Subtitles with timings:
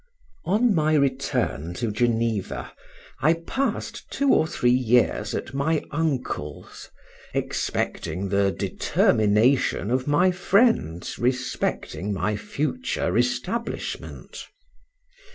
[0.45, 2.73] On my return to Geneva,
[3.21, 6.89] I passed two or three years at my uncle's,
[7.35, 14.47] expecting the determination of my friends respecting my future establishment.